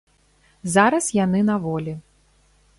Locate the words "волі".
1.69-1.93